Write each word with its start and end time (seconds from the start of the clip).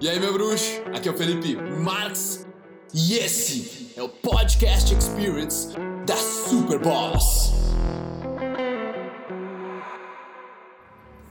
E 0.00 0.08
aí, 0.08 0.20
meu 0.20 0.32
bruxo? 0.32 0.80
Aqui 0.94 1.08
é 1.08 1.12
o 1.12 1.16
Felipe 1.16 1.56
Marx 1.56 2.46
e 2.94 3.14
esse 3.14 3.92
é 3.96 4.02
o 4.02 4.08
Podcast 4.08 4.94
Experience 4.94 5.74
da 6.06 6.16
Super 6.16 6.78
Boss. 6.78 7.52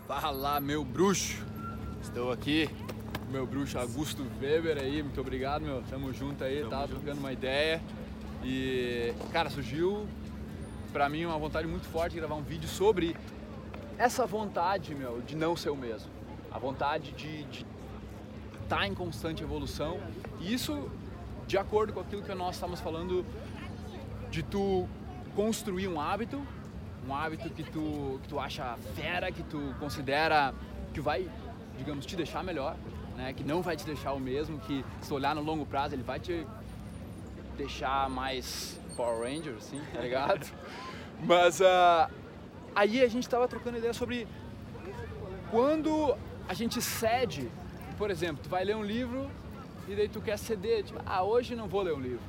Fala, 0.06 0.60
meu 0.60 0.84
bruxo! 0.84 1.46
Estou 2.02 2.32
aqui, 2.32 2.70
meu 3.32 3.48
bruxo 3.48 3.80
Augusto 3.80 4.26
Weber 4.42 4.78
aí, 4.78 5.02
muito 5.02 5.22
obrigado, 5.22 5.62
meu. 5.62 5.82
Tamo 5.90 6.12
junto 6.14 6.44
aí, 6.44 6.60
Tamo 6.60 6.70
tá 6.70 6.82
junto. 6.82 6.90
trocando 6.96 7.20
uma 7.20 7.32
ideia. 7.32 7.82
E, 8.44 9.14
cara, 9.32 9.50
surgiu 9.50 10.06
pra 10.92 11.08
mim 11.08 11.26
uma 11.26 11.38
vontade 11.38 11.68
muito 11.68 11.88
forte 11.88 12.14
de 12.14 12.20
gravar 12.20 12.36
um 12.36 12.44
vídeo 12.44 12.68
sobre 12.68 13.16
essa 13.98 14.26
vontade, 14.26 14.94
meu, 14.94 15.22
de 15.22 15.36
não 15.38 15.56
ser 15.56 15.70
o 15.70 15.76
mesmo. 15.76 16.10
A 16.52 16.60
vontade 16.60 17.12
de 17.14 17.46
estar 17.52 17.77
tá 18.68 18.88
em 18.88 18.94
constante 18.94 19.44
evolução. 19.44 20.00
E 20.40 20.54
isso 20.54 20.90
de 21.48 21.58
acordo 21.58 21.94
com 21.94 22.02
aquilo 22.02 22.22
que 22.22 22.34
nós 22.34 22.56
estamos 22.56 22.80
falando 22.80 23.26
de 24.30 24.44
tu 24.44 24.88
construir 25.36 25.88
um 25.88 26.00
hábito, 26.00 26.46
um 27.08 27.16
hábito 27.16 27.50
que 27.50 27.64
tu, 27.64 28.20
que 28.22 28.28
tu 28.28 28.40
acha 28.40 28.76
fera, 28.96 29.32
que 29.32 29.44
tu 29.44 29.74
considera 29.80 30.54
que 30.94 31.00
vai, 31.00 31.30
digamos, 31.78 32.06
te 32.06 32.16
deixar 32.16 32.44
melhor, 32.44 32.76
né? 33.16 33.32
que 33.34 33.44
não 33.44 33.62
vai 33.62 33.78
te 33.78 33.86
deixar 33.86 34.14
o 34.14 34.20
mesmo, 34.20 34.60
que 34.60 34.84
se 35.02 35.14
olhar 35.14 35.34
no 35.34 35.42
longo 35.42 35.66
prazo 35.66 35.96
ele 35.96 36.04
vai 36.04 36.20
te 36.20 36.46
deixar 37.56 38.10
mais 38.10 38.80
Power 38.96 39.22
Ranger, 39.22 39.56
assim, 39.58 39.82
tá 39.94 40.02
ligado? 40.02 40.46
Mas 41.24 41.60
uh, 41.62 42.12
aí 42.76 43.02
a 43.02 43.08
gente 43.08 43.24
estava 43.24 43.48
trocando 43.48 43.78
ideia 43.78 43.94
sobre 43.94 44.28
quando 45.50 46.16
a 46.48 46.54
gente 46.54 46.82
cede, 46.82 47.50
por 47.98 48.12
exemplo, 48.12 48.42
tu 48.44 48.50
vai 48.50 48.64
ler 48.64 48.76
um 48.76 48.84
livro 48.84 49.30
e 49.88 49.96
daí 49.96 50.08
tu 50.08 50.22
quer 50.22 50.38
ceder, 50.38 50.84
tipo, 50.84 51.00
ah, 51.06 51.24
hoje 51.24 51.56
não 51.56 51.68
vou 51.68 51.82
ler 51.82 51.94
um 51.94 52.00
livro. 52.00 52.20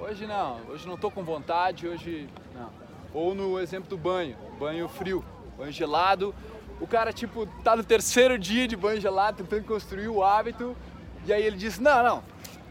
Hoje 0.00 0.26
não, 0.26 0.60
hoje 0.68 0.86
não 0.86 0.96
tô 0.96 1.10
com 1.10 1.22
vontade, 1.22 1.86
hoje 1.86 2.28
não. 2.54 2.70
Ou 3.12 3.34
no 3.34 3.58
exemplo 3.58 3.88
do 3.88 3.96
banho, 3.96 4.36
banho 4.58 4.88
frio, 4.88 5.24
banho 5.56 5.72
gelado. 5.72 6.34
O 6.80 6.86
cara, 6.86 7.12
tipo, 7.12 7.46
tá 7.64 7.74
no 7.74 7.82
terceiro 7.82 8.38
dia 8.38 8.68
de 8.68 8.76
banho 8.76 9.00
gelado, 9.00 9.38
tentando 9.38 9.64
construir 9.64 10.08
o 10.08 10.22
hábito, 10.22 10.76
e 11.26 11.32
aí 11.32 11.42
ele 11.42 11.56
diz, 11.56 11.78
não, 11.78 12.02
não, 12.02 12.24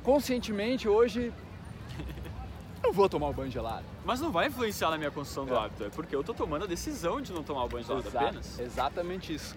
conscientemente 0.04 0.88
hoje 0.88 1.34
não 2.82 2.94
vou 2.94 3.10
tomar 3.10 3.28
o 3.28 3.34
banho 3.34 3.52
gelado. 3.52 3.84
Mas 4.06 4.22
não 4.22 4.32
vai 4.32 4.48
influenciar 4.48 4.90
na 4.90 4.98
minha 4.98 5.12
construção 5.12 5.46
do 5.46 5.54
é. 5.54 5.58
hábito, 5.58 5.84
é 5.84 5.90
porque 5.90 6.16
eu 6.16 6.24
tô 6.24 6.34
tomando 6.34 6.64
a 6.64 6.68
decisão 6.68 7.20
de 7.20 7.34
não 7.34 7.44
tomar 7.44 7.66
o 7.66 7.68
banho 7.68 7.86
gelado 7.86 8.08
Exato, 8.08 8.26
apenas. 8.26 8.60
Exatamente 8.60 9.34
isso. 9.34 9.56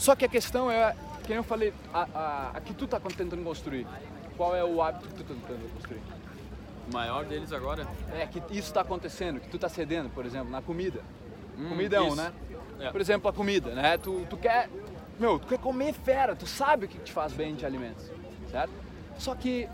Só 0.00 0.16
que 0.16 0.24
a 0.24 0.28
questão 0.28 0.70
é, 0.70 0.96
que 1.24 1.30
eu 1.34 1.42
falei, 1.42 1.74
a, 1.92 2.08
a, 2.14 2.50
a 2.54 2.60
que 2.62 2.72
tu 2.72 2.86
tá 2.86 2.98
tentando 2.98 3.44
construir, 3.44 3.86
qual 4.34 4.56
é 4.56 4.64
o 4.64 4.80
hábito 4.80 5.06
que 5.08 5.14
tu 5.16 5.24
tá 5.24 5.34
tentando 5.34 5.70
construir? 5.74 6.00
O 6.90 6.94
maior 6.94 7.26
deles 7.26 7.52
agora? 7.52 7.86
É, 8.14 8.26
que 8.26 8.38
isso 8.48 8.68
está 8.68 8.80
acontecendo, 8.80 9.38
que 9.38 9.48
tu 9.50 9.58
tá 9.58 9.68
cedendo, 9.68 10.08
por 10.08 10.24
exemplo, 10.24 10.50
na 10.50 10.62
comida. 10.62 11.02
Hum, 11.58 11.68
comida 11.68 11.96
é 11.98 12.00
um, 12.00 12.14
né? 12.14 12.32
É. 12.80 12.90
Por 12.90 12.98
exemplo, 12.98 13.28
a 13.28 13.32
comida, 13.32 13.74
né? 13.74 13.98
Tu, 13.98 14.26
tu 14.30 14.38
quer, 14.38 14.70
meu, 15.18 15.38
tu 15.38 15.46
quer 15.48 15.58
comer 15.58 15.92
fera, 15.92 16.34
tu 16.34 16.46
sabe 16.46 16.86
o 16.86 16.88
que 16.88 16.98
te 16.98 17.12
faz 17.12 17.34
bem 17.34 17.54
de 17.54 17.66
alimentos, 17.66 18.10
certo? 18.50 18.72
Só 19.18 19.34
que, 19.34 19.68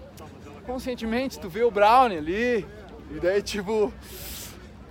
conscientemente, 0.66 1.38
tu 1.38 1.48
vê 1.48 1.62
o 1.62 1.70
brownie 1.70 2.18
ali, 2.18 2.66
e 3.12 3.20
daí 3.22 3.40
tipo, 3.40 3.92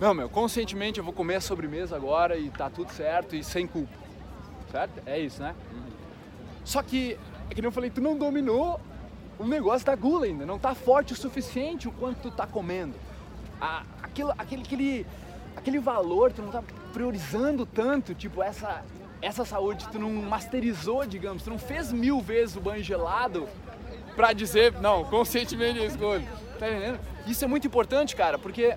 não, 0.00 0.14
meu, 0.14 0.30
conscientemente 0.30 0.98
eu 0.98 1.04
vou 1.04 1.12
comer 1.12 1.34
a 1.34 1.40
sobremesa 1.42 1.94
agora 1.94 2.38
e 2.38 2.48
tá 2.48 2.70
tudo 2.70 2.90
certo 2.90 3.36
e 3.36 3.44
sem 3.44 3.66
culpa, 3.66 4.05
certo? 4.76 5.02
É 5.06 5.18
isso, 5.18 5.42
né? 5.42 5.54
Uhum. 5.72 5.82
Só 6.64 6.82
que, 6.82 7.18
é 7.50 7.54
que 7.54 7.64
eu 7.64 7.72
falei, 7.72 7.88
tu 7.88 8.00
não 8.02 8.16
dominou 8.16 8.78
o 9.38 9.46
negócio 9.46 9.86
da 9.86 9.94
gula 9.94 10.26
ainda, 10.26 10.44
não 10.44 10.58
tá 10.58 10.74
forte 10.74 11.14
o 11.14 11.16
suficiente 11.16 11.88
o 11.88 11.92
quanto 11.92 12.20
tu 12.20 12.30
tá 12.30 12.46
comendo. 12.46 12.94
A, 13.60 13.84
aquilo, 14.02 14.32
aquele, 14.36 14.62
aquele, 14.62 15.06
aquele 15.56 15.78
valor, 15.78 16.30
tu 16.32 16.42
não 16.42 16.50
tá 16.50 16.62
priorizando 16.92 17.64
tanto, 17.64 18.14
tipo, 18.14 18.42
essa, 18.42 18.84
essa 19.22 19.44
saúde, 19.44 19.88
tu 19.90 19.98
não 19.98 20.10
masterizou, 20.10 21.06
digamos, 21.06 21.42
tu 21.42 21.50
não 21.50 21.58
fez 21.58 21.90
mil 21.90 22.20
vezes 22.20 22.56
o 22.56 22.60
banho 22.60 22.84
gelado 22.84 23.48
pra 24.14 24.32
dizer, 24.32 24.72
não, 24.80 25.04
conscientemente 25.04 25.82
escolho. 25.84 26.26
Tá 26.58 26.68
entendendo? 26.68 27.00
Isso 27.26 27.44
é 27.44 27.48
muito 27.48 27.66
importante, 27.66 28.14
cara, 28.14 28.38
porque 28.38 28.76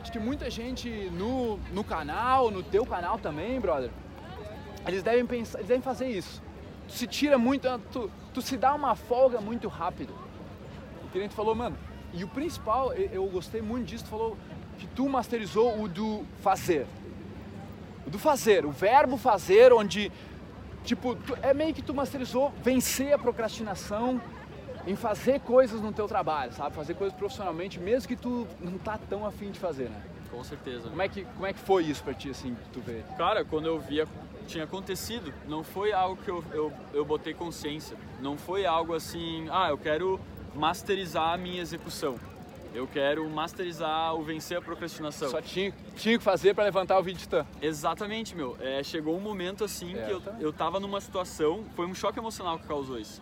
acho 0.00 0.10
que 0.10 0.18
muita 0.18 0.50
gente 0.50 0.88
no, 1.12 1.58
no 1.72 1.84
canal, 1.84 2.50
no 2.50 2.62
teu 2.62 2.84
canal 2.84 3.18
também, 3.18 3.60
brother, 3.60 3.90
eles 4.86 5.02
devem 5.02 5.26
pensar, 5.26 5.58
eles 5.58 5.68
devem 5.68 5.82
fazer 5.82 6.08
isso 6.08 6.42
tu 6.90 6.96
se 6.96 7.06
tira 7.06 7.38
muito, 7.38 7.66
tu, 7.92 8.10
tu 8.34 8.42
se 8.42 8.56
dá 8.56 8.74
uma 8.74 8.94
folga 8.94 9.40
muito 9.40 9.68
rápido. 9.68 10.12
O 11.04 11.08
cliente 11.08 11.34
falou, 11.34 11.54
mano, 11.54 11.78
e 12.12 12.24
o 12.24 12.28
principal, 12.28 12.92
eu 12.92 13.26
gostei 13.28 13.62
muito 13.62 13.86
disso, 13.86 14.04
tu 14.04 14.10
falou 14.10 14.36
que 14.78 14.86
tu 14.88 15.08
masterizou 15.08 15.80
o 15.80 15.88
do 15.88 16.24
fazer. 16.42 16.86
O 18.06 18.10
do 18.10 18.18
fazer, 18.18 18.66
o 18.66 18.70
verbo 18.70 19.16
fazer, 19.16 19.72
onde, 19.72 20.10
tipo, 20.84 21.14
tu, 21.14 21.36
é 21.42 21.54
meio 21.54 21.72
que 21.72 21.82
tu 21.82 21.94
masterizou 21.94 22.52
vencer 22.62 23.12
a 23.12 23.18
procrastinação 23.18 24.20
em 24.86 24.96
fazer 24.96 25.40
coisas 25.40 25.80
no 25.80 25.92
teu 25.92 26.08
trabalho, 26.08 26.52
sabe? 26.52 26.74
Fazer 26.74 26.94
coisas 26.94 27.16
profissionalmente, 27.16 27.78
mesmo 27.78 28.08
que 28.08 28.16
tu 28.16 28.48
não 28.58 28.78
tá 28.78 28.98
tão 29.08 29.24
afim 29.24 29.50
de 29.50 29.58
fazer, 29.58 29.88
né? 29.90 30.02
Com 30.30 30.42
certeza. 30.42 30.88
Como 30.88 31.02
é 31.02 31.08
que, 31.08 31.24
como 31.24 31.46
é 31.46 31.52
que 31.52 31.58
foi 31.58 31.84
isso 31.84 32.02
pra 32.02 32.14
ti, 32.14 32.30
assim, 32.30 32.56
tu 32.72 32.80
vê? 32.80 33.02
Cara, 33.16 33.44
quando 33.44 33.66
eu 33.66 33.78
via 33.78 34.06
tinha 34.50 34.64
acontecido, 34.64 35.32
não 35.46 35.62
foi 35.62 35.92
algo 35.92 36.20
que 36.22 36.30
eu, 36.30 36.44
eu, 36.52 36.72
eu 36.92 37.04
botei 37.04 37.32
consciência. 37.32 37.96
Não 38.20 38.36
foi 38.36 38.66
algo 38.66 38.94
assim, 38.94 39.48
ah, 39.50 39.68
eu 39.70 39.78
quero 39.78 40.20
masterizar 40.54 41.32
a 41.32 41.36
minha 41.36 41.62
execução. 41.62 42.18
Eu 42.72 42.86
quero 42.86 43.28
masterizar 43.28 44.14
o 44.14 44.22
vencer 44.22 44.58
a 44.58 44.62
procrastinação. 44.62 45.28
Só 45.28 45.40
tinha, 45.40 45.72
tinha 45.96 46.16
que 46.18 46.22
fazer 46.22 46.54
para 46.54 46.64
levantar 46.64 46.98
o 46.98 47.02
vídeo 47.02 47.20
titã. 47.20 47.44
Exatamente, 47.60 48.36
meu. 48.36 48.56
É, 48.60 48.82
chegou 48.82 49.16
um 49.16 49.20
momento 49.20 49.64
assim 49.64 49.96
é, 49.96 50.04
que 50.04 50.10
eu, 50.10 50.22
eu 50.38 50.52
tava 50.52 50.78
numa 50.78 51.00
situação, 51.00 51.64
foi 51.74 51.86
um 51.86 51.94
choque 51.94 52.18
emocional 52.18 52.58
que 52.58 52.66
causou 52.66 52.98
isso. 52.98 53.20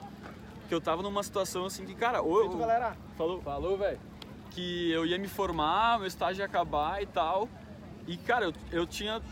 Que 0.68 0.74
eu 0.74 0.80
tava 0.80 1.02
numa 1.02 1.22
situação 1.22 1.64
assim 1.64 1.86
que, 1.86 1.94
cara, 1.94 2.20
ou 2.20 2.40
eu, 2.40 2.58
galera. 2.58 2.94
Falou. 3.16 3.40
Falou, 3.40 3.78
velho. 3.78 3.98
Que 4.50 4.90
eu 4.90 5.06
ia 5.06 5.18
me 5.18 5.28
formar, 5.28 5.98
meu 5.98 6.06
estágio 6.06 6.42
ia 6.42 6.46
acabar 6.46 7.02
e 7.02 7.06
tal. 7.06 7.48
E, 8.06 8.18
cara, 8.18 8.46
eu, 8.46 8.52
eu 8.70 8.86
tinha 8.86 9.22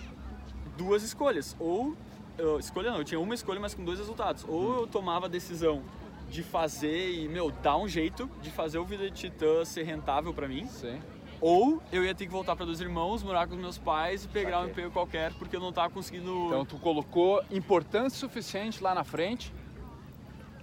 duas 0.76 1.02
escolhas. 1.02 1.56
Ou, 1.58 1.96
eu, 2.38 2.58
escolha 2.58 2.90
não, 2.90 2.98
eu 2.98 3.04
tinha 3.04 3.20
uma 3.20 3.34
escolha, 3.34 3.60
mas 3.60 3.74
com 3.74 3.84
dois 3.84 3.98
resultados. 3.98 4.44
Ou 4.48 4.80
eu 4.80 4.86
tomava 4.86 5.26
a 5.26 5.28
decisão 5.28 5.82
de 6.30 6.42
fazer 6.42 7.12
e, 7.12 7.28
meu, 7.28 7.50
dar 7.50 7.76
um 7.76 7.88
jeito 7.88 8.28
de 8.42 8.50
fazer 8.50 8.78
o 8.78 8.84
Vida 8.84 9.10
de 9.10 9.16
Titã 9.16 9.64
ser 9.64 9.84
rentável 9.84 10.34
para 10.34 10.48
mim. 10.48 10.66
Sim. 10.66 11.00
Ou 11.40 11.82
eu 11.92 12.04
ia 12.04 12.14
ter 12.14 12.26
que 12.26 12.32
voltar 12.32 12.56
para 12.56 12.64
dois 12.64 12.80
irmãos, 12.80 13.22
morar 13.22 13.46
com 13.46 13.54
os 13.54 13.60
meus 13.60 13.78
pais 13.78 14.24
e 14.24 14.28
pegar 14.28 14.62
um 14.62 14.68
emprego 14.68 14.90
qualquer 14.90 15.32
porque 15.34 15.54
eu 15.54 15.60
não 15.60 15.72
tava 15.72 15.90
conseguindo. 15.90 16.46
Então 16.46 16.64
tu 16.64 16.78
colocou 16.78 17.42
importância 17.50 18.18
suficiente 18.18 18.82
lá 18.82 18.94
na 18.94 19.04
frente 19.04 19.52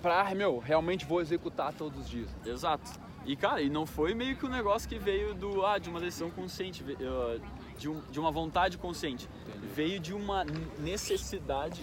pra, 0.01 0.33
meu, 0.35 0.57
realmente 0.59 1.05
vou 1.05 1.21
executar 1.21 1.73
todos 1.73 2.01
os 2.01 2.09
dias. 2.09 2.29
Exato. 2.45 2.91
E 3.25 3.35
cara, 3.35 3.61
e 3.61 3.69
não 3.69 3.85
foi 3.85 4.13
meio 4.13 4.35
que 4.35 4.45
um 4.45 4.49
negócio 4.49 4.87
que 4.87 4.99
veio 4.99 5.33
do 5.33 5.65
ah, 5.65 5.77
de 5.77 5.89
uma 5.89 5.99
decisão 5.99 6.29
consciente 6.29 6.83
de, 7.77 7.89
um, 7.89 8.01
de 8.11 8.19
uma 8.19 8.31
vontade 8.31 8.77
consciente. 8.77 9.29
Entendi. 9.47 9.67
Veio 9.73 9.99
de 9.99 10.13
uma 10.13 10.45
necessidade. 10.79 11.81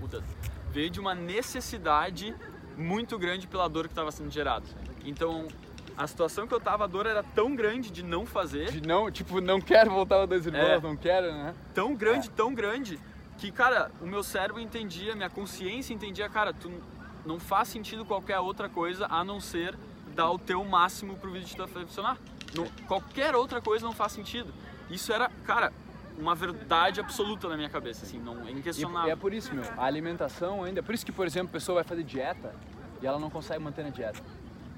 puta, 0.00 0.22
veio 0.70 0.90
de 0.90 1.00
uma 1.00 1.14
necessidade 1.14 2.34
muito 2.76 3.18
grande 3.18 3.46
pela 3.46 3.68
dor 3.68 3.84
que 3.84 3.92
estava 3.92 4.10
sendo 4.10 4.30
gerada. 4.30 4.64
Então, 5.04 5.48
a 5.96 6.06
situação 6.06 6.46
que 6.46 6.54
eu 6.54 6.60
tava, 6.60 6.84
a 6.84 6.86
dor 6.86 7.06
era 7.06 7.22
tão 7.22 7.54
grande 7.54 7.90
de 7.90 8.02
não 8.02 8.24
fazer. 8.24 8.70
De 8.70 8.86
não, 8.86 9.10
tipo, 9.10 9.40
não 9.40 9.60
quero 9.60 9.90
voltar 9.90 10.22
a 10.22 10.26
dois 10.26 10.46
irmãos, 10.46 10.62
é, 10.62 10.80
não 10.80 10.96
quero, 10.96 11.32
né? 11.32 11.54
Tão 11.74 11.94
grande, 11.94 12.28
é. 12.28 12.32
tão 12.34 12.54
grande, 12.54 12.98
que, 13.38 13.50
cara, 13.50 13.90
o 14.00 14.06
meu 14.06 14.22
cérebro 14.22 14.60
entendia, 14.60 15.14
minha 15.14 15.30
consciência 15.30 15.92
entendia, 15.92 16.28
cara, 16.28 16.52
tu 16.52 16.70
não 17.26 17.38
faz 17.38 17.68
sentido 17.68 18.04
qualquer 18.04 18.38
outra 18.38 18.68
coisa 18.68 19.06
a 19.06 19.22
não 19.22 19.40
ser 19.40 19.76
dar 20.12 20.30
o 20.30 20.38
teu 20.38 20.64
máximo 20.64 21.16
pro 21.16 21.30
vídeo 21.30 21.48
te 21.48 21.72
funcionar. 21.72 22.18
Não, 22.54 22.66
qualquer 22.86 23.34
outra 23.34 23.60
coisa 23.60 23.84
não 23.84 23.92
faz 23.92 24.12
sentido. 24.12 24.52
Isso 24.90 25.12
era, 25.12 25.30
cara, 25.44 25.72
uma 26.18 26.34
verdade 26.34 27.00
absoluta 27.00 27.48
na 27.48 27.56
minha 27.56 27.70
cabeça, 27.70 28.04
assim, 28.04 28.18
não 28.18 28.46
é 28.46 28.50
inquestionável. 28.50 29.08
E 29.08 29.12
é 29.12 29.16
por 29.16 29.32
isso, 29.32 29.54
meu, 29.54 29.64
a 29.76 29.84
alimentação 29.84 30.64
ainda, 30.64 30.80
é 30.80 30.82
por 30.82 30.94
isso 30.94 31.04
que, 31.04 31.12
por 31.12 31.26
exemplo, 31.26 31.48
a 31.48 31.52
pessoa 31.52 31.76
vai 31.76 31.84
fazer 31.84 32.02
dieta 32.02 32.54
e 33.00 33.06
ela 33.06 33.18
não 33.18 33.30
consegue 33.30 33.62
manter 33.62 33.84
a 33.84 33.90
dieta. 33.90 34.20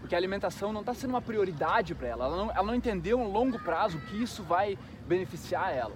Porque 0.00 0.14
a 0.14 0.18
alimentação 0.18 0.72
não 0.72 0.80
está 0.80 0.94
sendo 0.94 1.10
uma 1.10 1.22
prioridade 1.22 1.94
para 1.94 2.08
ela, 2.08 2.26
ela 2.26 2.36
não, 2.36 2.50
ela 2.50 2.62
não 2.62 2.74
entendeu 2.74 3.18
um 3.18 3.30
longo 3.30 3.58
prazo 3.58 3.98
que 4.00 4.22
isso 4.22 4.42
vai 4.42 4.78
beneficiar 5.06 5.74
ela. 5.74 5.94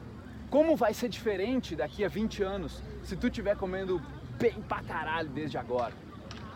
Como 0.50 0.76
vai 0.76 0.94
ser 0.94 1.08
diferente 1.08 1.76
daqui 1.76 2.04
a 2.04 2.08
20 2.08 2.42
anos 2.42 2.82
se 3.04 3.16
tu 3.16 3.26
estiver 3.26 3.54
comendo 3.56 4.00
bem 4.38 4.54
pra 4.62 4.82
caralho 4.82 5.28
desde 5.28 5.58
agora? 5.58 5.92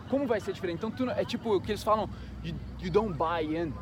Como 0.09 0.27
vai 0.27 0.39
ser 0.39 0.53
diferente? 0.53 0.77
Então, 0.77 0.91
tu, 0.91 1.09
é 1.09 1.25
tipo 1.25 1.55
o 1.55 1.61
que 1.61 1.71
eles 1.71 1.83
falam, 1.83 2.09
you, 2.43 2.55
you 2.81 2.91
don't 2.91 3.13
buy 3.13 3.57
in 3.57 3.73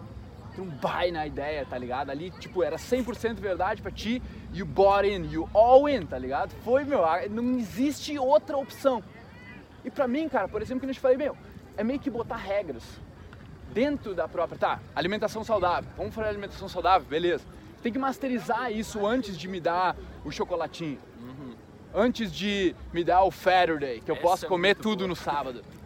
tu 0.56 0.64
não 0.64 0.68
buy 0.68 1.12
na 1.12 1.26
ideia, 1.26 1.66
tá 1.66 1.78
ligado? 1.78 2.10
Ali, 2.10 2.32
tipo, 2.32 2.64
era 2.64 2.76
100% 2.76 3.36
verdade 3.36 3.82
pra 3.82 3.92
ti, 3.92 4.22
you 4.54 4.66
bought 4.66 5.08
in, 5.08 5.30
you 5.32 5.50
all 5.54 5.88
in, 5.88 6.06
tá 6.06 6.18
ligado? 6.18 6.52
Foi, 6.64 6.84
meu, 6.84 7.02
não 7.30 7.58
existe 7.58 8.18
outra 8.18 8.58
opção. 8.58 9.04
E 9.84 9.90
pra 9.90 10.08
mim, 10.08 10.28
cara, 10.30 10.48
por 10.48 10.62
exemplo, 10.62 10.82
que 10.82 10.88
eu 10.88 10.94
te 10.94 11.00
falei, 11.00 11.18
meu, 11.18 11.36
é 11.78 11.84
meio 11.84 12.00
que 12.00 12.10
botar 12.10 12.36
regras 12.36 12.84
dentro 13.74 14.14
da 14.14 14.28
própria. 14.28 14.58
Tá, 14.58 14.80
alimentação 14.96 15.44
saudável. 15.44 15.90
Vamos 15.98 16.14
fazer 16.14 16.30
alimentação 16.30 16.68
saudável, 16.68 17.08
beleza. 17.08 17.44
Tem 17.82 17.92
que 17.92 17.98
masterizar 17.98 18.72
isso 18.72 19.06
antes 19.06 19.38
de 19.38 19.48
me 19.48 19.60
dar 19.60 19.96
o 20.24 20.32
chocolatinho. 20.32 21.00
Uhum. 21.20 21.56
Antes 21.94 22.32
de 22.32 22.76
me 22.94 23.04
dar 23.04 23.24
o 23.24 23.32
Saturday, 23.32 24.02
que 24.02 24.12
eu 24.12 24.16
Essa 24.16 24.22
posso 24.22 24.46
é 24.46 24.48
comer 24.48 24.76
tudo 24.76 25.00
boa. 25.00 25.08
no 25.08 25.16
sábado. 25.16 25.64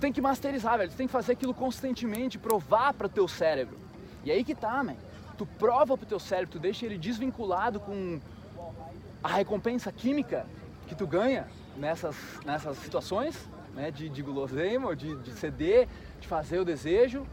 Tu 0.00 0.08
tem 0.08 0.12
que 0.14 0.22
masterizar, 0.22 0.78
velho. 0.78 0.90
Tu 0.90 0.96
tem 0.96 1.06
que 1.06 1.12
fazer 1.12 1.32
aquilo 1.32 1.52
constantemente, 1.52 2.38
provar 2.38 2.94
para 2.94 3.06
o 3.06 3.10
teu 3.10 3.28
cérebro. 3.28 3.76
E 4.24 4.30
aí 4.30 4.42
que 4.42 4.54
tá, 4.54 4.82
man. 4.82 4.96
Tu 5.36 5.44
prova 5.44 5.94
pro 5.94 6.06
teu 6.06 6.18
cérebro, 6.18 6.52
tu 6.52 6.58
deixa 6.58 6.86
ele 6.86 6.96
desvinculado 6.96 7.78
com 7.78 8.18
a 9.22 9.28
recompensa 9.28 9.92
química 9.92 10.46
que 10.88 10.94
tu 10.94 11.06
ganha 11.06 11.46
nessas, 11.76 12.16
nessas 12.46 12.78
situações, 12.78 13.46
né? 13.74 13.90
De, 13.90 14.08
de 14.08 14.22
guloseima, 14.22 14.96
de, 14.96 15.14
de 15.16 15.32
ceder, 15.32 15.86
de 16.18 16.26
fazer 16.26 16.60
o 16.60 16.64
desejo. 16.64 17.26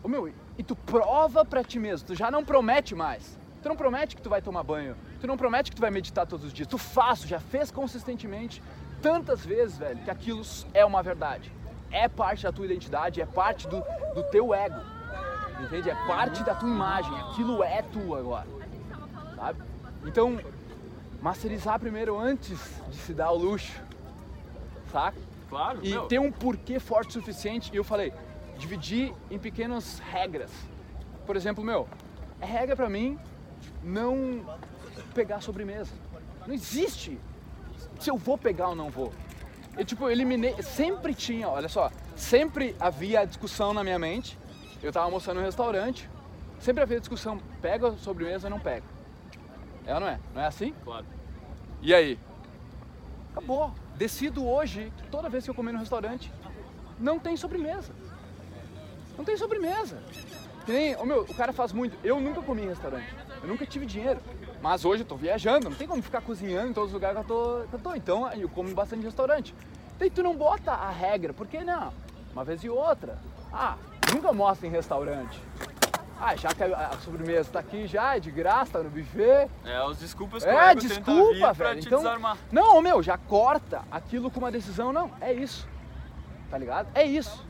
Ô, 0.00 0.06
meu, 0.06 0.32
e 0.56 0.62
tu 0.62 0.76
prova 0.76 1.44
para 1.44 1.64
ti 1.64 1.80
mesmo, 1.80 2.06
tu 2.06 2.14
já 2.14 2.30
não 2.30 2.44
promete 2.44 2.94
mais. 2.94 3.36
Tu 3.60 3.68
não 3.68 3.74
promete 3.74 4.14
que 4.14 4.22
tu 4.22 4.30
vai 4.30 4.40
tomar 4.40 4.62
banho, 4.62 4.94
tu 5.20 5.26
não 5.26 5.36
promete 5.36 5.72
que 5.72 5.76
tu 5.76 5.82
vai 5.82 5.90
meditar 5.90 6.24
todos 6.24 6.46
os 6.46 6.52
dias. 6.52 6.68
Tu 6.68 6.78
faz, 6.78 7.22
já 7.22 7.40
fez 7.40 7.72
consistentemente 7.72 8.62
tantas 9.02 9.44
vezes, 9.44 9.76
velho, 9.76 9.98
que 10.04 10.10
aquilo 10.10 10.42
é 10.72 10.84
uma 10.84 11.02
verdade 11.02 11.55
é 11.90 12.08
parte 12.08 12.42
da 12.42 12.52
tua 12.52 12.64
identidade, 12.64 13.20
é 13.20 13.26
parte 13.26 13.66
do, 13.68 13.82
do 14.14 14.22
teu 14.24 14.54
ego. 14.54 14.80
Entende? 15.60 15.90
É 15.90 15.94
parte 16.06 16.44
da 16.44 16.54
tua 16.54 16.68
imagem, 16.68 17.12
aquilo 17.20 17.62
é 17.62 17.82
tu 17.82 18.14
agora. 18.14 18.46
Sabe? 19.34 19.62
Então, 20.04 20.38
masterizar 21.20 21.78
primeiro 21.80 22.18
antes 22.18 22.80
de 22.88 22.96
se 22.96 23.14
dar 23.14 23.30
o 23.30 23.36
luxo. 23.36 23.80
Saca? 24.92 25.18
Claro. 25.48 25.80
E 25.82 25.90
meu. 25.90 26.06
ter 26.06 26.18
um 26.18 26.30
porquê 26.30 26.78
forte 26.78 27.10
o 27.10 27.12
suficiente. 27.12 27.70
E 27.72 27.76
eu 27.76 27.84
falei, 27.84 28.12
dividir 28.58 29.14
em 29.30 29.38
pequenas 29.38 29.98
regras. 29.98 30.50
Por 31.24 31.36
exemplo, 31.36 31.64
meu, 31.64 31.88
é 32.40 32.46
regra 32.46 32.76
para 32.76 32.88
mim 32.88 33.18
não 33.82 34.44
pegar 35.14 35.40
sobremesa. 35.40 35.92
Não 36.46 36.54
existe 36.54 37.18
se 37.98 38.10
eu 38.10 38.16
vou 38.16 38.36
pegar 38.36 38.68
ou 38.68 38.76
não 38.76 38.90
vou. 38.90 39.12
Eu, 39.76 39.84
tipo, 39.84 40.08
eliminei. 40.08 40.60
Sempre 40.62 41.14
tinha, 41.14 41.48
olha 41.48 41.68
só. 41.68 41.90
Sempre 42.14 42.74
havia 42.80 43.26
discussão 43.26 43.74
na 43.74 43.84
minha 43.84 43.98
mente. 43.98 44.38
Eu 44.82 44.92
tava 44.92 45.06
almoçando 45.06 45.40
no 45.40 45.46
restaurante. 45.46 46.08
Sempre 46.58 46.82
havia 46.82 46.98
discussão: 46.98 47.38
pega 47.60 47.92
sobremesa 47.98 48.46
ou 48.46 48.50
não 48.50 48.60
pega. 48.60 48.84
É 49.86 49.94
ou 49.94 50.00
não 50.00 50.08
é? 50.08 50.18
Não 50.34 50.42
é 50.42 50.46
assim? 50.46 50.74
Claro. 50.82 51.06
E 51.82 51.94
aí? 51.94 52.18
Acabou. 53.32 53.72
Decido 53.96 54.46
hoje, 54.46 54.92
toda 55.10 55.28
vez 55.28 55.44
que 55.44 55.50
eu 55.50 55.54
comer 55.54 55.72
no 55.72 55.78
restaurante, 55.78 56.32
não 56.98 57.18
tem 57.18 57.36
sobremesa. 57.36 57.92
Não 59.16 59.24
tem 59.24 59.36
sobremesa. 59.36 60.02
Tem, 60.66 60.96
oh 60.98 61.04
meu, 61.04 61.22
o 61.22 61.34
cara 61.34 61.52
faz 61.52 61.72
muito. 61.72 61.96
Eu 62.04 62.20
nunca 62.20 62.42
comi 62.42 62.62
em 62.62 62.68
restaurante. 62.68 63.14
Eu 63.40 63.48
nunca 63.48 63.64
tive 63.64 63.86
dinheiro. 63.86 64.20
Mas 64.60 64.84
hoje 64.84 65.02
eu 65.02 65.06
tô 65.06 65.14
viajando, 65.16 65.70
não 65.70 65.76
tem 65.76 65.86
como 65.86 66.02
ficar 66.02 66.20
cozinhando 66.20 66.70
em 66.70 66.72
todos 66.72 66.88
os 66.88 66.94
lugares 66.94 67.16
que 67.16 67.22
eu 67.22 67.36
tô. 67.36 67.68
Que 67.68 67.74
eu 67.74 67.78
tô. 67.78 67.94
Então 67.94 68.32
eu 68.32 68.48
como 68.48 68.74
bastante 68.74 69.04
restaurante. 69.04 69.54
Daí 69.98 70.10
tu 70.10 70.22
não 70.22 70.34
bota 70.36 70.72
a 70.72 70.90
regra, 70.90 71.32
por 71.32 71.46
que 71.46 71.62
não? 71.62 71.92
Uma 72.32 72.44
vez 72.44 72.62
e 72.64 72.68
outra. 72.68 73.16
Ah, 73.52 73.76
nunca 74.12 74.32
mostra 74.32 74.66
em 74.66 74.70
restaurante. 74.70 75.40
Ah, 76.20 76.34
já 76.34 76.48
que 76.48 76.62
a 76.64 76.92
sobremesa 77.04 77.50
tá 77.52 77.60
aqui 77.60 77.86
já, 77.86 78.16
é 78.16 78.20
de 78.20 78.30
graça, 78.30 78.72
tá 78.72 78.78
no 78.80 78.90
buffet. 78.90 79.48
É, 79.64 79.76
as 79.76 79.98
desculpas 79.98 80.42
que 80.42 80.50
É, 80.50 80.74
desculpa, 80.74 81.52
velho. 81.52 81.78
então, 81.80 81.98
desarmar. 81.98 82.38
Não, 82.50 82.80
meu, 82.80 83.02
já 83.02 83.16
corta 83.18 83.82
aquilo 83.90 84.30
com 84.30 84.40
uma 84.40 84.50
decisão, 84.50 84.92
não. 84.92 85.10
É 85.20 85.32
isso. 85.32 85.68
Tá 86.50 86.56
ligado? 86.56 86.88
É 86.94 87.04
isso. 87.04 87.44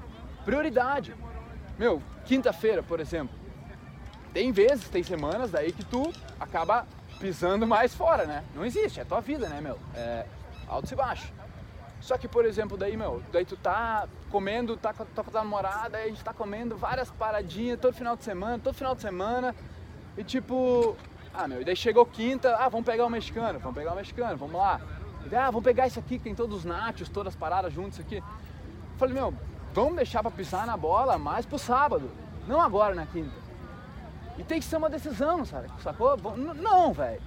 Prioridade. 0.44 1.14
Meu, 1.78 2.02
quinta-feira, 2.26 2.82
por 2.82 3.00
exemplo. 3.00 3.34
Tem 4.32 4.52
vezes, 4.52 4.88
tem 4.88 5.02
semanas 5.02 5.50
daí 5.50 5.72
que 5.72 5.84
tu 5.84 6.12
acaba 6.38 6.86
pisando 7.18 7.66
mais 7.66 7.94
fora, 7.94 8.26
né? 8.26 8.44
Não 8.54 8.64
existe, 8.64 9.00
é 9.00 9.04
tua 9.04 9.20
vida, 9.20 9.48
né, 9.48 9.60
meu? 9.60 9.78
É 9.94 10.26
alto 10.68 10.92
e 10.92 10.96
baixo. 10.96 11.32
Só 12.00 12.18
que, 12.18 12.28
por 12.28 12.44
exemplo, 12.44 12.76
daí, 12.76 12.96
meu, 12.96 13.22
daí 13.32 13.44
tu 13.44 13.56
tá 13.56 14.06
comendo, 14.30 14.76
tá 14.76 14.92
com 14.92 15.02
a 15.02 15.06
tua 15.06 15.42
namorada, 15.42 15.96
aí 15.96 16.04
a 16.04 16.08
gente 16.08 16.22
tá 16.22 16.32
comendo 16.32 16.76
várias 16.76 17.10
paradinhas 17.10 17.80
todo 17.80 17.94
final 17.94 18.16
de 18.16 18.24
semana, 18.24 18.60
todo 18.62 18.74
final 18.74 18.94
de 18.94 19.00
semana, 19.00 19.54
e 20.16 20.22
tipo, 20.22 20.96
ah, 21.32 21.48
meu, 21.48 21.62
e 21.62 21.64
daí 21.64 21.74
chegou 21.74 22.04
quinta, 22.04 22.54
ah, 22.56 22.68
vamos 22.68 22.86
pegar 22.86 23.06
o 23.06 23.10
mexicano, 23.10 23.58
vamos 23.58 23.76
pegar 23.76 23.92
o 23.92 23.96
mexicano, 23.96 24.36
vamos 24.36 24.56
lá. 24.56 24.80
E 25.24 25.28
daí, 25.28 25.40
ah, 25.40 25.50
vamos 25.50 25.64
pegar 25.64 25.86
isso 25.86 25.98
aqui, 25.98 26.18
que 26.18 26.24
tem 26.24 26.34
todos 26.34 26.58
os 26.58 26.64
nachos, 26.64 27.08
todas 27.08 27.32
as 27.32 27.38
paradas 27.38 27.72
juntos 27.72 27.98
aqui. 27.98 28.16
Eu 28.16 28.98
falei, 28.98 29.14
meu, 29.14 29.34
vamos 29.76 29.96
deixar 29.96 30.22
pra 30.22 30.30
pisar 30.30 30.66
na 30.66 30.74
bola 30.74 31.18
mais 31.18 31.44
pro 31.44 31.58
sábado, 31.58 32.10
não 32.48 32.58
agora 32.62 32.94
na 32.94 33.04
quinta. 33.04 33.36
E 34.38 34.42
tem 34.42 34.58
que 34.58 34.64
ser 34.64 34.78
uma 34.78 34.88
decisão, 34.88 35.44
sabe? 35.44 35.68
Sacou? 35.82 36.16
Não, 36.36 36.94
velho. 36.94 37.20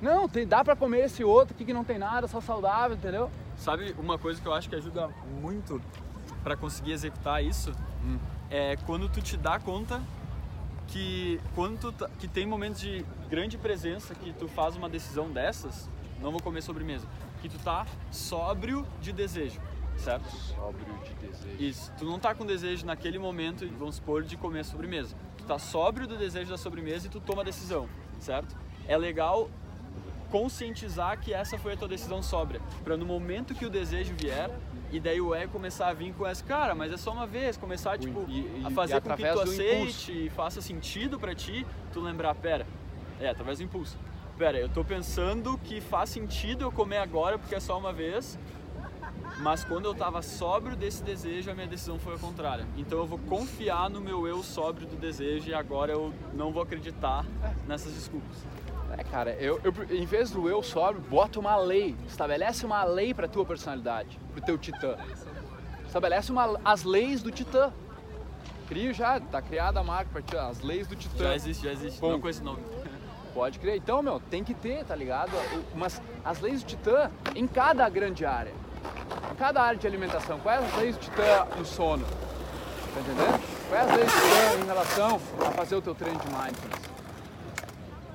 Não, 0.00 0.26
tem, 0.26 0.46
dá 0.46 0.64
pra 0.64 0.74
comer 0.74 1.04
esse 1.04 1.22
outro 1.22 1.54
aqui 1.54 1.66
que 1.66 1.72
não 1.72 1.84
tem 1.84 1.98
nada, 1.98 2.26
só 2.26 2.40
saudável, 2.40 2.96
entendeu? 2.96 3.30
Sabe 3.58 3.94
uma 3.98 4.18
coisa 4.18 4.40
que 4.40 4.48
eu 4.48 4.54
acho 4.54 4.70
que 4.70 4.74
ajuda 4.74 5.08
muito 5.40 5.82
para 6.42 6.56
conseguir 6.56 6.92
executar 6.92 7.44
isso? 7.44 7.72
Hum. 8.02 8.18
É 8.50 8.76
quando 8.86 9.08
tu 9.10 9.20
te 9.20 9.36
dá 9.36 9.60
conta 9.60 10.00
que 10.88 11.40
quando 11.54 11.78
tu, 11.78 11.92
tá, 11.92 12.08
que 12.18 12.26
tem 12.26 12.46
momentos 12.46 12.80
de 12.80 13.04
grande 13.28 13.58
presença 13.58 14.14
que 14.14 14.32
tu 14.32 14.48
faz 14.48 14.76
uma 14.76 14.88
decisão 14.88 15.30
dessas, 15.30 15.88
não 16.20 16.30
vou 16.30 16.40
comer 16.40 16.62
sobremesa, 16.62 17.06
que 17.42 17.50
tu 17.50 17.58
tá 17.58 17.86
sóbrio 18.10 18.86
de 19.00 19.12
desejo, 19.12 19.60
certo? 19.96 20.28
Sóbrio 20.30 20.86
de 21.04 21.14
desejo. 21.26 21.62
Isso. 21.62 21.92
Tu 21.98 22.04
não 22.04 22.18
tá 22.18 22.34
com 22.34 22.44
desejo 22.44 22.86
naquele 22.86 23.18
momento, 23.18 23.68
vamos 23.78 23.96
supor, 23.96 24.22
de 24.22 24.36
comer 24.36 24.64
sobremesa 24.64 25.14
tu 25.42 25.46
tá 25.46 25.58
sóbrio 25.58 26.06
do 26.06 26.16
desejo 26.16 26.50
da 26.50 26.56
sobremesa 26.56 27.06
e 27.06 27.10
tu 27.10 27.20
toma 27.20 27.42
a 27.42 27.44
decisão, 27.44 27.88
certo? 28.18 28.56
É 28.86 28.96
legal 28.96 29.50
conscientizar 30.30 31.20
que 31.20 31.34
essa 31.34 31.58
foi 31.58 31.74
a 31.74 31.76
tua 31.76 31.88
decisão 31.88 32.22
sóbria, 32.22 32.60
para 32.82 32.96
no 32.96 33.04
momento 33.04 33.54
que 33.54 33.66
o 33.66 33.70
desejo 33.70 34.14
vier 34.14 34.50
e 34.90 34.98
daí 34.98 35.20
o 35.20 35.34
ego 35.34 35.52
começar 35.52 35.88
a 35.88 35.92
vir 35.92 36.14
com 36.14 36.26
essa, 36.26 36.42
cara, 36.42 36.74
mas 36.74 36.92
é 36.92 36.96
só 36.96 37.12
uma 37.12 37.26
vez, 37.26 37.56
começar 37.56 37.98
tipo 37.98 38.24
e, 38.28 38.40
e, 38.40 38.62
a 38.64 38.70
fazer 38.70 39.00
com 39.00 39.14
que 39.14 39.22
tu 39.22 39.40
aceite 39.40 40.26
e 40.26 40.30
faça 40.30 40.62
sentido 40.62 41.18
para 41.18 41.34
ti, 41.34 41.66
tu 41.92 42.00
lembrar, 42.00 42.34
pera, 42.34 42.66
é 43.20 43.28
através 43.28 43.58
do 43.58 43.64
impulso. 43.64 43.98
Pera, 44.38 44.58
eu 44.58 44.68
tô 44.68 44.82
pensando 44.82 45.58
que 45.58 45.80
faz 45.80 46.08
sentido 46.08 46.64
eu 46.64 46.72
comer 46.72 46.98
agora 46.98 47.38
porque 47.38 47.54
é 47.54 47.60
só 47.60 47.78
uma 47.78 47.92
vez, 47.92 48.38
mas 49.42 49.64
quando 49.64 49.86
eu 49.86 49.92
estava 49.92 50.22
sóbrio 50.22 50.76
desse 50.76 51.02
desejo, 51.02 51.50
a 51.50 51.54
minha 51.54 51.66
decisão 51.66 51.98
foi 51.98 52.14
a 52.14 52.18
contrária. 52.18 52.64
Então 52.76 52.98
eu 52.98 53.06
vou 53.06 53.18
confiar 53.18 53.90
no 53.90 54.00
meu 54.00 54.26
eu 54.26 54.40
sóbrio 54.42 54.86
do 54.86 54.96
desejo 54.96 55.50
e 55.50 55.54
agora 55.54 55.92
eu 55.92 56.14
não 56.32 56.52
vou 56.52 56.62
acreditar 56.62 57.26
nessas 57.66 57.92
desculpas. 57.92 58.36
É, 58.96 59.02
cara, 59.02 59.32
eu, 59.32 59.60
eu, 59.64 59.72
em 59.90 60.06
vez 60.06 60.30
do 60.30 60.48
eu 60.48 60.62
sóbrio, 60.62 61.02
bota 61.02 61.40
uma 61.40 61.56
lei, 61.56 61.96
estabelece 62.06 62.64
uma 62.64 62.84
lei 62.84 63.12
para 63.12 63.26
tua 63.26 63.44
personalidade, 63.44 64.18
para 64.32 64.42
o 64.42 64.44
teu 64.44 64.56
titã. 64.56 64.96
Estabelece 65.84 66.30
uma, 66.30 66.60
as 66.64 66.84
leis 66.84 67.20
do 67.20 67.32
titã. 67.32 67.72
Crio 68.68 68.94
já, 68.94 69.18
tá 69.18 69.42
criada 69.42 69.80
a 69.80 69.84
marca 69.84 70.22
para 70.22 70.46
as 70.46 70.60
leis 70.60 70.86
do 70.86 70.94
titã. 70.94 71.24
Já 71.24 71.34
existe, 71.34 71.64
já 71.64 71.72
existe, 71.72 72.00
Bom, 72.00 72.12
não 72.12 72.20
com 72.20 72.28
esse 72.28 72.42
nome. 72.42 72.62
Pode 73.34 73.58
crer. 73.58 73.76
Então, 73.76 74.02
meu, 74.02 74.20
tem 74.20 74.44
que 74.44 74.54
ter, 74.54 74.84
tá 74.84 74.94
ligado? 74.94 75.32
Mas 75.74 76.00
as 76.24 76.40
leis 76.40 76.62
do 76.62 76.66
titã 76.66 77.10
em 77.34 77.46
cada 77.46 77.88
grande 77.88 78.24
área. 78.24 78.61
Cada 79.38 79.62
área 79.62 79.78
de 79.78 79.86
alimentação, 79.86 80.38
quais 80.40 80.64
as 80.64 80.76
leis 80.76 80.96
titã 80.96 81.46
no 81.56 81.64
sono? 81.64 82.04
Tá 82.04 83.00
entendendo? 83.00 83.40
Quais 83.68 83.90
as 83.90 83.96
leis 83.96 84.12
titã 84.12 84.62
em 84.62 84.66
relação 84.66 85.20
a 85.40 85.50
fazer 85.52 85.76
o 85.76 85.82
teu 85.82 85.94
treino 85.94 86.18
de 86.20 86.26
mindfulness? 86.26 86.82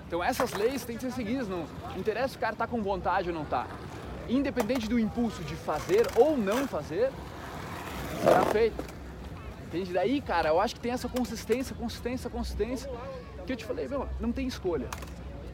Então 0.07 0.23
essas 0.23 0.53
leis 0.53 0.85
têm 0.85 0.95
que 0.95 1.03
ser 1.03 1.11
seguidas, 1.11 1.47
não 1.47 1.65
interessa 1.97 2.29
se 2.29 2.37
o 2.37 2.39
cara 2.39 2.55
tá 2.55 2.65
com 2.65 2.81
vontade 2.81 3.29
ou 3.29 3.35
não 3.35 3.43
tá. 3.43 3.67
Independente 4.29 4.87
do 4.87 4.97
impulso 4.97 5.43
de 5.43 5.55
fazer 5.55 6.07
ou 6.15 6.37
não 6.37 6.67
fazer, 6.67 7.11
será 8.23 8.43
feito. 8.45 8.83
Entende? 9.67 9.91
Daí, 9.91 10.21
cara, 10.21 10.49
eu 10.49 10.61
acho 10.61 10.75
que 10.75 10.79
tem 10.79 10.93
essa 10.93 11.09
consistência, 11.09 11.75
consistência, 11.75 12.29
consistência, 12.29 12.89
que 13.45 13.51
eu 13.51 13.57
te 13.57 13.65
falei, 13.65 13.87
meu, 13.87 14.07
não 14.19 14.31
tem 14.31 14.47
escolha. 14.47 14.87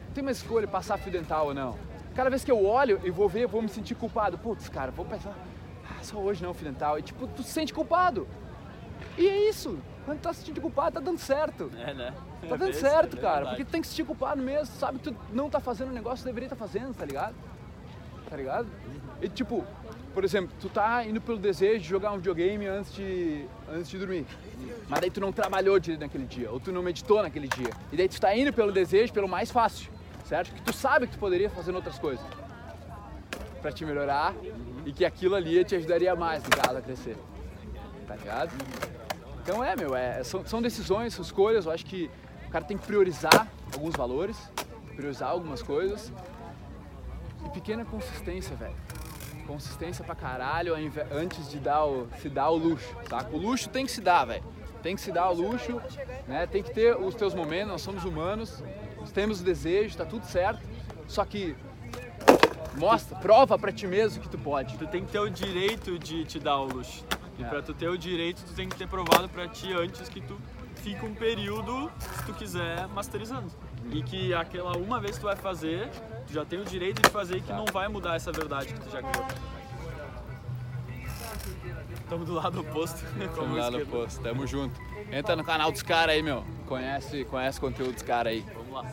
Não 0.06 0.14
tem 0.14 0.22
mais 0.22 0.36
escolha 0.36 0.68
passar 0.68 0.98
fio 0.98 1.10
dental 1.10 1.46
ou 1.46 1.54
não. 1.54 1.76
Cada 2.14 2.30
vez 2.30 2.44
que 2.44 2.50
eu 2.50 2.64
olho 2.64 3.00
e 3.02 3.10
vou 3.10 3.28
ver, 3.28 3.44
eu 3.44 3.48
vou 3.48 3.60
me 3.60 3.68
sentir 3.68 3.94
culpado. 3.94 4.38
Putz, 4.38 4.68
cara, 4.68 4.90
vou 4.92 5.04
pensar, 5.04 5.34
ah, 5.84 6.02
só 6.02 6.16
hoje 6.18 6.42
não, 6.42 6.54
filho 6.54 6.70
dental. 6.70 6.98
E 6.98 7.02
tipo, 7.02 7.26
tu 7.26 7.42
se 7.42 7.50
sente 7.50 7.74
culpado. 7.74 8.28
E 9.18 9.26
é 9.26 9.48
isso. 9.48 9.78
Quando 10.04 10.18
tu 10.18 10.22
tá 10.22 10.32
se 10.32 10.40
sentindo 10.40 10.60
culpado, 10.60 10.94
tá 10.94 11.00
dando 11.00 11.18
certo. 11.18 11.70
É, 11.76 11.92
né? 11.92 12.14
Tá 12.48 12.54
dando 12.56 12.70
é 12.70 12.74
certo, 12.74 13.16
é 13.16 13.20
cara. 13.20 13.46
Porque 13.46 13.64
tu 13.64 13.70
tem 13.70 13.80
que 13.80 13.86
se 13.86 13.94
sentir 13.94 14.06
culpado 14.06 14.40
mesmo. 14.40 14.66
Sabe 14.76 14.98
que 14.98 15.10
tu 15.10 15.16
não 15.32 15.50
tá 15.50 15.58
fazendo 15.58 15.90
o 15.90 15.92
negócio 15.92 16.18
que 16.18 16.26
deveria 16.26 16.46
estar 16.46 16.56
tá 16.56 16.66
fazendo, 16.66 16.94
tá 16.94 17.04
ligado? 17.04 17.34
Tá 18.30 18.36
ligado? 18.36 18.68
E 19.20 19.28
tipo, 19.28 19.64
por 20.12 20.24
exemplo, 20.24 20.54
tu 20.60 20.68
tá 20.68 21.04
indo 21.04 21.20
pelo 21.20 21.38
desejo 21.38 21.80
de 21.80 21.88
jogar 21.88 22.12
um 22.12 22.16
videogame 22.16 22.66
antes 22.66 22.92
de, 22.94 23.44
antes 23.68 23.88
de 23.88 23.98
dormir. 23.98 24.26
Mas 24.88 25.00
daí 25.00 25.10
tu 25.10 25.20
não 25.20 25.32
trabalhou 25.32 25.78
direito 25.80 26.00
naquele 26.00 26.26
dia, 26.26 26.50
ou 26.50 26.60
tu 26.60 26.70
não 26.70 26.82
meditou 26.82 27.22
naquele 27.22 27.48
dia. 27.48 27.70
E 27.92 27.96
daí 27.96 28.08
tu 28.08 28.20
tá 28.20 28.36
indo 28.36 28.52
pelo 28.52 28.70
desejo, 28.70 29.12
pelo 29.12 29.28
mais 29.28 29.50
fácil 29.50 29.93
certo? 30.24 30.52
Que 30.54 30.62
tu 30.62 30.72
sabe 30.72 31.06
que 31.06 31.12
tu 31.12 31.18
poderia 31.18 31.50
fazer 31.50 31.74
outras 31.74 31.98
coisas. 31.98 32.24
pra 33.60 33.72
te 33.72 33.84
melhorar 33.84 34.34
e 34.84 34.92
que 34.92 35.06
aquilo 35.06 35.34
ali 35.34 35.64
te 35.64 35.74
ajudaria 35.74 36.14
mais, 36.14 36.42
a 36.44 36.82
crescer. 36.82 37.16
Tá 38.06 38.14
ligado? 38.14 38.52
Então 39.42 39.64
é, 39.64 39.74
meu, 39.74 39.96
é, 39.96 40.22
são, 40.22 40.44
são 40.46 40.60
decisões, 40.60 41.14
são 41.14 41.22
escolhas, 41.22 41.66
eu 41.66 41.72
acho 41.72 41.86
que 41.86 42.10
o 42.46 42.50
cara 42.50 42.64
tem 42.64 42.76
que 42.76 42.86
priorizar 42.86 43.48
alguns 43.72 43.94
valores, 43.96 44.36
priorizar 44.94 45.30
algumas 45.30 45.62
coisas. 45.62 46.12
E 47.44 47.48
pequena 47.50 47.84
consistência, 47.84 48.54
velho. 48.56 48.76
Consistência 49.46 50.04
pra 50.04 50.14
caralho 50.14 50.74
antes 51.12 51.50
de 51.50 51.58
dar 51.58 51.84
o, 51.84 52.08
se 52.20 52.28
dar 52.28 52.50
o 52.50 52.56
luxo? 52.56 52.96
O 53.32 53.36
luxo 53.36 53.68
tem 53.68 53.84
que 53.84 53.92
se 53.92 54.00
dar, 54.00 54.24
velho. 54.24 54.44
Tem 54.82 54.94
que 54.94 55.00
se 55.00 55.12
dar 55.12 55.30
o 55.30 55.34
luxo, 55.34 55.80
né? 56.26 56.46
Tem 56.46 56.62
que 56.62 56.70
ter 56.70 56.96
os 56.96 57.14
teus 57.14 57.34
momentos, 57.34 57.68
nós 57.68 57.82
somos 57.82 58.04
humanos, 58.04 58.62
temos 59.12 59.40
o 59.40 59.44
desejo, 59.44 59.96
tá 59.96 60.04
tudo 60.04 60.24
certo. 60.26 60.62
Só 61.06 61.24
que 61.24 61.56
mostra, 62.76 63.16
prova 63.18 63.58
pra 63.58 63.72
ti 63.72 63.86
mesmo 63.86 64.22
que 64.22 64.28
tu 64.28 64.38
pode. 64.38 64.76
Tu 64.76 64.86
tem 64.86 65.04
que 65.04 65.12
ter 65.12 65.18
o 65.18 65.30
direito 65.30 65.98
de 65.98 66.24
te 66.24 66.38
dar 66.38 66.58
o 66.58 66.64
luxo. 66.64 67.04
E 67.38 67.42
é. 67.42 67.48
pra 67.48 67.62
tu 67.62 67.74
ter 67.74 67.88
o 67.88 67.98
direito, 67.98 68.42
tu 68.44 68.54
tem 68.54 68.68
que 68.68 68.76
ter 68.76 68.88
provado 68.88 69.28
pra 69.28 69.48
ti 69.48 69.72
antes 69.72 70.08
que 70.08 70.20
tu 70.20 70.38
fica 70.76 71.04
um 71.06 71.14
período, 71.14 71.90
se 71.98 72.26
tu 72.26 72.34
quiser, 72.34 72.86
masterizando. 72.88 73.50
E 73.90 74.02
que 74.02 74.32
aquela 74.34 74.76
uma 74.76 75.00
vez 75.00 75.16
que 75.16 75.20
tu 75.20 75.26
vai 75.26 75.36
fazer, 75.36 75.88
tu 76.26 76.32
já 76.32 76.44
tem 76.44 76.60
o 76.60 76.64
direito 76.64 77.02
de 77.02 77.10
fazer 77.10 77.38
e 77.38 77.40
que 77.40 77.52
não 77.52 77.64
vai 77.66 77.88
mudar 77.88 78.16
essa 78.16 78.30
verdade 78.30 78.72
que 78.72 78.80
tu 78.80 78.90
já 78.90 79.02
criou. 79.02 79.26
Tamo 82.08 82.24
do 82.24 82.34
lado 82.34 82.60
oposto. 82.60 83.02
Tamo 83.34 83.48
do 83.48 83.56
lado 83.56 83.82
oposto, 83.82 84.22
tamo 84.22 84.46
junto. 84.46 84.78
Entra 85.10 85.34
no 85.34 85.44
canal 85.44 85.72
dos 85.72 85.82
caras 85.82 86.14
aí, 86.14 86.22
meu. 86.22 86.44
Conhece, 86.66 87.24
conhece 87.24 87.58
o 87.58 87.60
conteúdo 87.60 87.92
dos 87.92 88.02
caras 88.02 88.32
aí. 88.32 88.44
Lá. 88.74 88.92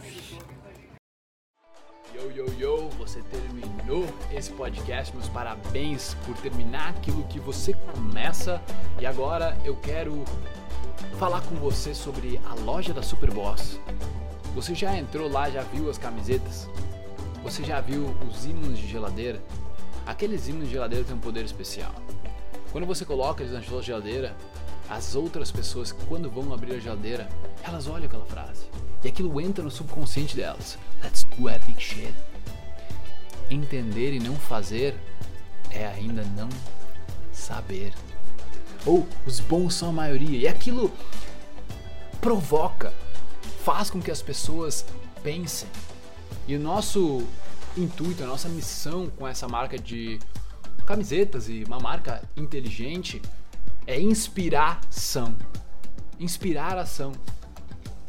Yo, 2.13 2.29
yo, 2.29 2.45
yo, 2.59 2.89
você 2.99 3.19
terminou 3.23 4.05
esse 4.31 4.51
podcast. 4.51 5.11
Meus 5.15 5.27
parabéns 5.27 6.13
por 6.23 6.37
terminar 6.37 6.89
aquilo 6.89 7.23
que 7.23 7.39
você 7.39 7.73
começa. 7.73 8.61
E 8.99 9.07
agora 9.07 9.57
eu 9.65 9.75
quero 9.77 10.23
falar 11.17 11.41
com 11.41 11.55
você 11.55 11.95
sobre 11.95 12.39
a 12.45 12.53
loja 12.53 12.93
da 12.93 13.01
Superboss. 13.01 13.79
Você 14.53 14.75
já 14.75 14.95
entrou 14.95 15.27
lá, 15.27 15.49
já 15.49 15.63
viu 15.63 15.89
as 15.89 15.97
camisetas? 15.97 16.69
Você 17.41 17.63
já 17.63 17.81
viu 17.81 18.15
os 18.29 18.45
ímãs 18.45 18.77
de 18.77 18.87
geladeira? 18.87 19.41
Aqueles 20.05 20.47
ímãs 20.47 20.67
de 20.67 20.73
geladeira 20.73 21.03
têm 21.05 21.15
um 21.15 21.19
poder 21.19 21.43
especial. 21.43 21.93
Quando 22.71 22.85
você 22.85 23.03
coloca 23.03 23.41
eles 23.41 23.55
na 23.55 23.63
sua 23.63 23.81
geladeira, 23.81 24.37
as 24.87 25.15
outras 25.15 25.51
pessoas, 25.51 25.91
quando 25.91 26.29
vão 26.29 26.53
abrir 26.53 26.75
a 26.75 26.79
geladeira, 26.79 27.27
elas 27.63 27.87
olham 27.87 28.05
aquela 28.05 28.25
frase. 28.25 28.69
E 29.03 29.07
aquilo 29.07 29.39
entra 29.41 29.63
no 29.63 29.71
subconsciente 29.71 30.35
delas. 30.35 30.77
Let's 31.03 31.23
do 31.23 31.49
epic 31.49 31.79
shit. 31.79 32.13
Entender 33.49 34.13
e 34.13 34.19
não 34.19 34.35
fazer 34.35 34.95
é 35.69 35.87
ainda 35.87 36.23
não 36.35 36.49
saber. 37.31 37.93
Ou 38.85 39.07
os 39.25 39.39
bons 39.39 39.73
são 39.73 39.89
a 39.89 39.93
maioria. 39.93 40.39
E 40.39 40.47
aquilo 40.47 40.91
provoca, 42.19 42.93
faz 43.63 43.89
com 43.89 44.01
que 44.01 44.11
as 44.11 44.21
pessoas 44.21 44.85
pensem. 45.23 45.67
E 46.47 46.55
o 46.55 46.59
nosso 46.59 47.27
intuito, 47.77 48.23
a 48.23 48.27
nossa 48.27 48.49
missão 48.49 49.09
com 49.09 49.27
essa 49.27 49.47
marca 49.47 49.77
de 49.77 50.19
camisetas 50.85 51.47
e 51.47 51.63
uma 51.63 51.79
marca 51.79 52.21
inteligente 52.35 53.21
é 53.87 53.99
inspiração. 53.99 55.35
Inspirar 56.19 56.77
ação. 56.77 57.13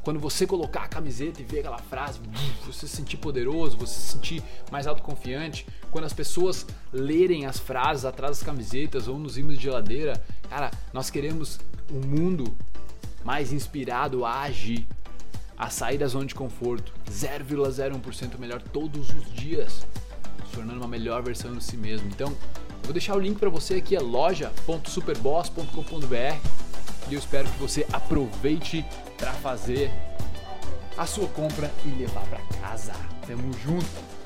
Quando 0.02 0.18
você 0.18 0.46
colocar 0.46 0.82
a 0.82 0.88
camiseta 0.88 1.40
e 1.40 1.44
ver 1.44 1.60
aquela 1.60 1.78
frase, 1.78 2.18
você 2.66 2.88
se 2.88 2.96
sentir 2.96 3.18
poderoso, 3.18 3.76
você 3.76 3.94
se 3.94 4.12
sentir 4.12 4.42
mais 4.70 4.88
autoconfiante. 4.88 5.64
Quando 5.92 6.04
as 6.04 6.12
pessoas 6.12 6.66
lerem 6.92 7.46
as 7.46 7.58
frases 7.58 8.04
atrás 8.04 8.38
das 8.38 8.44
camisetas 8.44 9.06
ou 9.06 9.18
nos 9.18 9.38
ímãs 9.38 9.56
de 9.56 9.62
geladeira, 9.62 10.20
cara, 10.50 10.72
nós 10.92 11.08
queremos 11.08 11.60
um 11.90 12.04
mundo 12.04 12.52
mais 13.24 13.52
inspirado 13.52 14.24
a 14.24 14.40
agir, 14.40 14.84
a 15.56 15.70
sair 15.70 15.98
da 15.98 16.08
zona 16.08 16.26
de 16.26 16.34
conforto, 16.34 16.92
0,01% 17.08 18.36
melhor 18.38 18.60
todos 18.60 19.10
os 19.10 19.32
dias, 19.32 19.86
se 20.46 20.56
tornando 20.56 20.80
uma 20.80 20.88
melhor 20.88 21.22
versão 21.22 21.54
de 21.54 21.62
si 21.62 21.76
mesmo. 21.76 22.08
Então, 22.08 22.26
eu 22.28 22.36
vou 22.82 22.92
deixar 22.92 23.14
o 23.14 23.20
link 23.20 23.38
para 23.38 23.48
você 23.48 23.74
aqui, 23.74 23.94
é 23.94 24.00
loja.superboss.com.br 24.00 26.72
e 27.08 27.14
eu 27.14 27.20
espero 27.20 27.48
que 27.48 27.58
você 27.58 27.86
aproveite 27.92 28.84
para 29.22 29.32
fazer 29.34 29.88
a 30.98 31.06
sua 31.06 31.28
compra 31.28 31.70
e 31.84 31.88
levar 31.90 32.26
para 32.26 32.40
casa. 32.60 32.92
Tamo 33.24 33.52
junto! 33.52 34.21